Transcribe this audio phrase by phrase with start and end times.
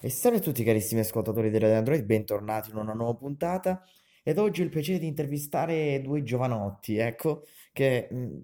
[0.00, 3.82] E salve a tutti carissimi ascoltatori di Radio Android, bentornati in una nuova puntata
[4.22, 8.38] ed oggi ho il piacere di intervistare due giovanotti, ecco, che mh,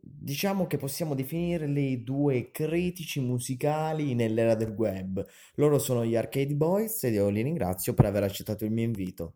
[0.00, 5.26] diciamo che possiamo definirli due critici musicali nell'era del web.
[5.54, 9.34] Loro sono gli Arcade Boys ed io li ringrazio per aver accettato il mio invito.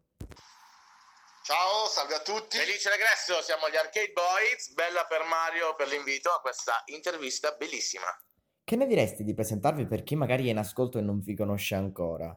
[1.43, 2.57] Ciao, salve a tutti.
[2.57, 4.73] Felice regresso, siamo gli Arcade Boys.
[4.75, 8.07] Bella per Mario per l'invito a questa intervista bellissima.
[8.65, 11.75] Che ne diresti di presentarvi per chi magari è in ascolto e non vi conosce
[11.75, 12.35] ancora?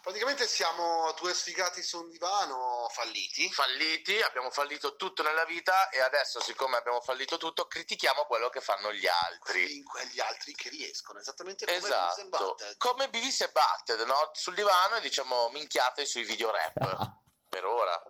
[0.00, 3.50] Praticamente siamo due sfigati su un divano falliti.
[3.50, 8.60] Falliti, abbiamo fallito tutto nella vita e adesso, siccome abbiamo fallito tutto, critichiamo quello che
[8.60, 9.76] fanno gli altri.
[9.76, 12.76] In quegli altri che riescono, esattamente come Esatto, Beavis and Butthead.
[12.78, 14.30] come Beavis e Butted, no?
[14.32, 16.72] Sul divano e diciamo minchiate sui video rap.
[17.50, 18.00] Per ora.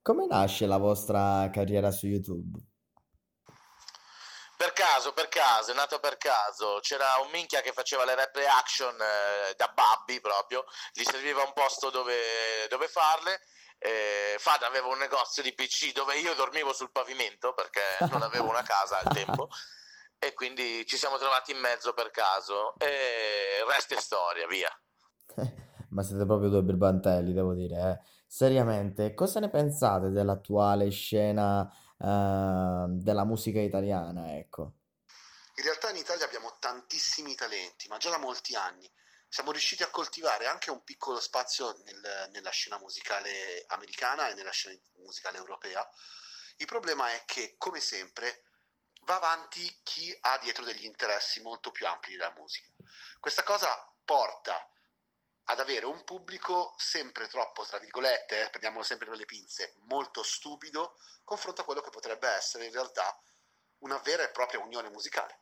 [0.00, 2.58] Come nasce la vostra carriera su YouTube?
[4.62, 6.78] Per caso, per caso, è nato per caso.
[6.82, 11.52] C'era un minchia che faceva le rap reaction eh, da babbi proprio, gli serviva un
[11.52, 12.14] posto dove,
[12.68, 13.40] dove farle.
[13.78, 18.50] Eh, Fada aveva un negozio di PC dove io dormivo sul pavimento perché non avevo
[18.50, 19.48] una casa al tempo
[20.20, 24.70] e quindi ci siamo trovati in mezzo per caso e è storia, via.
[25.90, 27.98] Ma siete proprio due birbantelli, devo dire, eh.
[28.28, 31.68] Seriamente, cosa ne pensate dell'attuale scena
[32.02, 34.72] eh, della musica italiana, ecco?
[35.56, 38.90] In realtà in Italia abbiamo tantissimi talenti, ma già da molti anni.
[39.28, 44.50] Siamo riusciti a coltivare anche un piccolo spazio nel- nella scena musicale americana e nella
[44.50, 45.86] scena musicale europea.
[46.56, 48.44] Il problema è che, come sempre,
[49.02, 52.68] va avanti chi ha dietro degli interessi molto più ampi della musica.
[53.20, 54.68] Questa cosa porta
[55.44, 60.22] ad avere un pubblico sempre troppo, tra virgolette, eh, prendiamolo sempre con le pinze, molto
[60.22, 63.18] stupido, confronto a quello che potrebbe essere in realtà
[63.82, 65.40] una vera e propria unione musicale.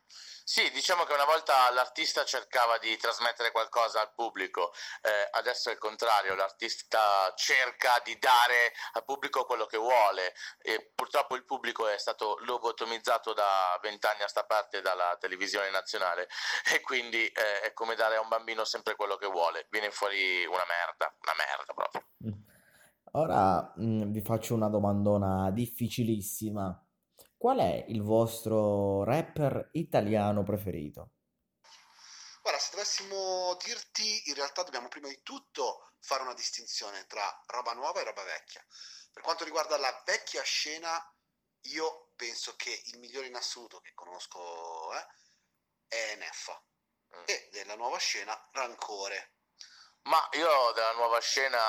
[0.51, 5.73] Sì, diciamo che una volta l'artista cercava di trasmettere qualcosa al pubblico, eh, adesso è
[5.73, 11.87] il contrario, l'artista cerca di dare al pubblico quello che vuole e purtroppo il pubblico
[11.87, 16.29] è stato lobotomizzato da vent'anni a sta parte dalla televisione nazionale
[16.75, 20.45] e quindi eh, è come dare a un bambino sempre quello che vuole, viene fuori
[20.47, 22.09] una merda, una merda proprio.
[23.13, 26.85] Ora mm, vi faccio una domandona difficilissima.
[27.41, 31.13] Qual è il vostro rapper italiano preferito?
[32.43, 37.73] Guarda, se dovessimo dirti, in realtà dobbiamo prima di tutto fare una distinzione tra roba
[37.73, 38.63] nuova e roba vecchia.
[39.11, 41.03] Per quanto riguarda la vecchia scena,
[41.63, 45.07] io penso che il migliore in assoluto che conosco eh,
[45.89, 46.63] è Neffa.
[47.17, 47.23] Mm.
[47.25, 49.37] E della nuova scena, Rancore.
[50.05, 51.61] Ma io della nuova scena,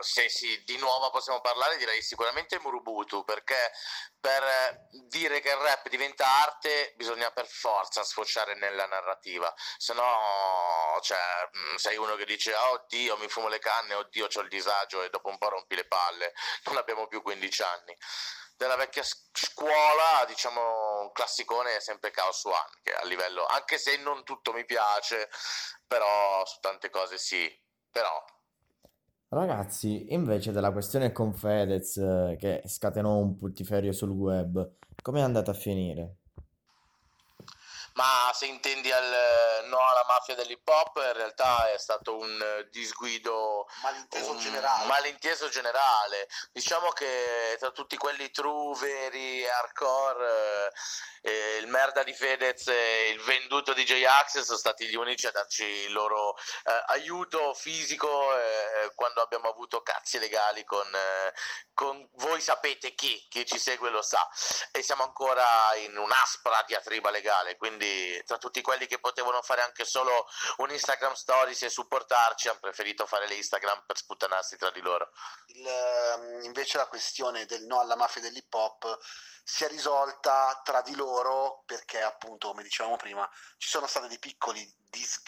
[0.00, 3.70] se sì, di nuova possiamo parlare, direi sicuramente Murubutu, perché
[4.18, 10.98] per dire che il rap diventa arte bisogna per forza sfociare nella narrativa, se no
[11.02, 11.18] cioè,
[11.52, 15.02] mh, sei uno che dice "Ah, oddio mi fumo le canne, oddio c'ho il disagio
[15.02, 16.32] e dopo un po' rompi le palle,
[16.64, 17.96] non abbiamo più 15 anni.
[18.62, 23.96] Della vecchia scuola, diciamo, un classicone è sempre Chaos One, che a livello, anche se
[23.96, 25.28] non tutto mi piace,
[25.84, 27.50] però su tante cose sì,
[27.90, 28.24] però
[29.30, 35.22] Ragazzi, invece della questione con Fedez eh, che scatenò un puttiferio sul web, come è
[35.24, 36.18] andata a finire?
[37.94, 42.68] Ma se intendi al no alla mafia dell'hip hop, in realtà è stato un eh,
[42.70, 44.86] disguido, Malinteso un generale.
[44.86, 46.28] malinteso generale.
[46.52, 50.70] Diciamo che tra tutti quelli true, veri, hardcore,
[51.22, 55.26] eh, eh, il merda di Fedez e il venduto di J-Ax sono stati gli unici
[55.26, 61.32] a darci il loro eh, aiuto fisico eh, quando abbiamo avuto cazzi legali con, eh,
[61.74, 64.28] con voi sapete chi, chi ci segue lo sa
[64.72, 67.81] e siamo ancora in un'aspra diatriba legale, quindi
[68.26, 70.26] tra tutti quelli che potevano fare anche solo
[70.58, 75.10] un Instagram Stories e supportarci hanno preferito fare le Instagram per sputtanarsi tra di loro.
[75.46, 78.98] Il, ehm, invece la questione del no alla mafia dell'hip hop
[79.44, 83.28] si è risolta tra di loro perché appunto, come dicevamo prima,
[83.58, 85.22] ci sono state dei piccoli dis-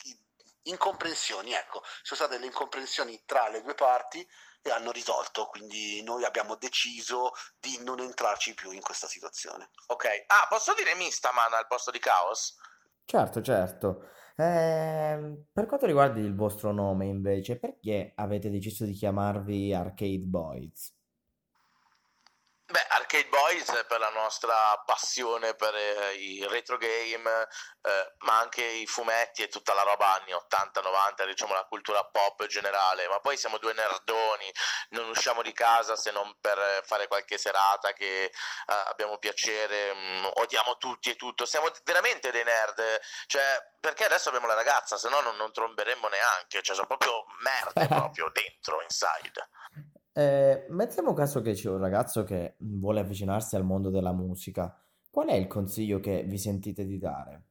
[0.64, 4.26] incomprensioni, ecco, ci sono state delle incomprensioni tra le due parti
[4.62, 9.70] e hanno risolto, quindi noi abbiamo deciso di non entrarci più in questa situazione.
[9.88, 12.56] Ok, ah, posso dire Mistaman al posto di Chaos?
[13.04, 14.08] Certo, certo.
[14.36, 20.92] Ehm, per quanto riguarda il vostro nome, invece, perché avete deciso di chiamarvi Arcade Boys?
[22.66, 27.46] Beh, Arcade Boys per la nostra passione per eh, i retro game,
[27.82, 32.46] eh, ma anche i fumetti e tutta la roba anni 80-90, diciamo la cultura pop
[32.46, 34.50] generale, ma poi siamo due nerdoni,
[34.90, 38.32] non usciamo di casa se non per fare qualche serata che eh,
[38.66, 44.30] abbiamo piacere, mh, mm, odiamo tutti e tutto, siamo veramente dei nerd, cioè perché adesso
[44.30, 48.80] abbiamo la ragazza, se no non, non tromberemmo neanche, cioè sono proprio merde proprio dentro,
[48.80, 49.50] inside.
[50.16, 54.80] Eh, mettiamo caso che c'è un ragazzo che vuole avvicinarsi al mondo della musica.
[55.10, 57.42] Qual è il consiglio che vi sentite di dare?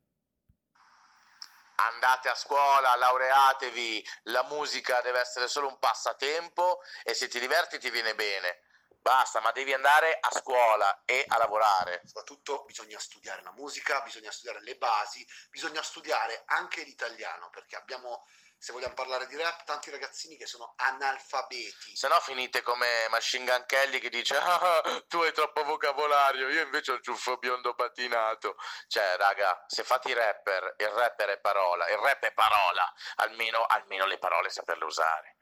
[1.76, 7.80] Andate a scuola, laureatevi, la musica deve essere solo un passatempo e se ti diverti
[7.80, 8.62] ti viene bene.
[9.02, 12.04] Basta, ma devi andare a scuola e a lavorare.
[12.06, 18.24] Soprattutto bisogna studiare la musica, bisogna studiare le basi, bisogna studiare anche l'italiano perché abbiamo
[18.64, 21.98] se vogliamo parlare di rap, tanti ragazzini che sono analfabeti.
[21.98, 26.64] Se no finite come Machine Gun Kelly che dice ah, tu hai troppo vocabolario, io
[26.64, 28.56] invece ho il ciuffo biondo patinato.
[28.88, 33.66] Cioè, raga, se fate i rapper, il rapper è parola, il rap è parola, almeno,
[33.68, 35.36] almeno le parole saperle usare.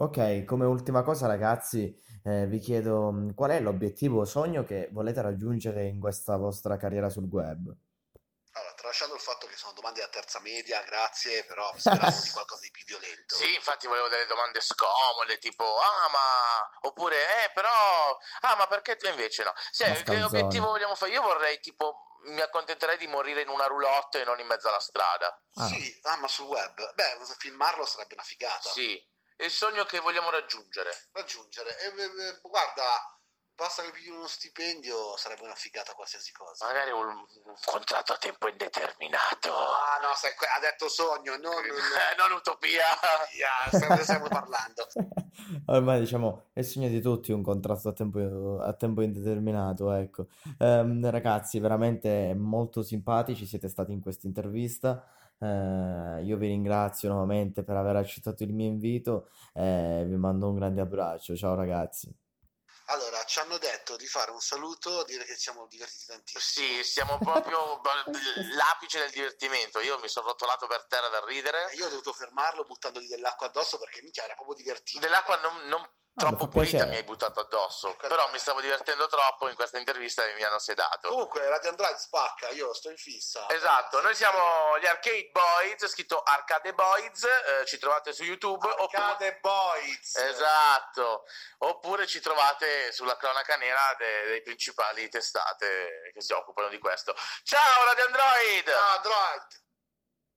[0.00, 1.94] Ok, come ultima cosa ragazzi,
[2.24, 6.76] eh, vi chiedo mm, qual è l'obiettivo o sogno che volete raggiungere in questa vostra
[6.76, 7.72] carriera sul web?
[8.88, 9.37] tralasciando il fatto
[9.78, 13.36] domande da terza media, grazie, però speravo di qualcosa di più violento.
[13.36, 18.96] Sì, infatti volevo delle domande scomode, tipo, ah ma, oppure, eh però, ah ma perché
[18.96, 19.52] tu invece no?
[19.70, 21.12] Sì, che obiettivo vogliamo fare?
[21.12, 24.80] Io vorrei tipo mi accontenterei di morire in una roulotte e non in mezzo alla
[24.80, 25.40] strada.
[25.54, 25.66] Ah.
[25.66, 26.94] Sì, ah, ma sul web.
[26.94, 28.70] Beh, filmarlo sarebbe una figata.
[28.70, 29.00] Sì,
[29.36, 31.08] è il sogno che vogliamo raggiungere.
[31.12, 31.78] Raggiungere.
[31.78, 33.20] E, e, guarda,
[33.58, 36.66] basta che pigli uno stipendio, sarebbe una figata qualsiasi cosa.
[36.66, 39.50] Magari un, un contratto a tempo indeterminato.
[39.50, 41.66] Ah, no, sai, ha detto sogno, non.
[41.98, 42.86] Eh, non utopia.
[43.34, 44.86] Yeah, stiamo parlando.
[45.66, 50.28] Ormai diciamo è il sogno di tutti un contratto a tempo, a tempo indeterminato, ecco.
[50.58, 55.04] Um, ragazzi, veramente molto simpatici siete stati in questa intervista.
[55.38, 60.54] Uh, io vi ringrazio nuovamente per aver accettato il mio invito e vi mando un
[60.54, 61.34] grande abbraccio.
[61.34, 62.14] Ciao ragazzi.
[62.90, 66.66] Allora, ci hanno detto di fare un saluto, dire che siamo divertiti tantissimo.
[66.66, 67.80] Sì, siamo proprio
[68.56, 69.80] l'apice del divertimento.
[69.80, 71.70] Io mi sono rotolato per terra dal ridere.
[71.74, 75.00] Io ho dovuto fermarlo buttandogli dell'acqua addosso perché minchia era proprio divertito.
[75.00, 75.88] Dell'acqua non, non
[76.18, 77.94] troppo pulita mi hai buttato addosso.
[77.96, 81.08] Però mi stavo divertendo troppo in questa intervista e mi hanno sedato.
[81.08, 83.48] Comunque, Radio Android spacca, io sto in fissa.
[83.48, 88.68] Esatto, noi siamo gli Arcade Boys, scritto Arcade Boys, eh, ci trovate su YouTube.
[88.68, 89.38] Arcade oppure...
[89.40, 90.16] Boys!
[90.16, 91.24] Esatto,
[91.58, 97.14] oppure ci trovate sulla cronaca nera dei, dei principali testate che si occupano di questo.
[97.44, 98.66] Ciao Radio Android!
[98.66, 99.66] Ciao Android!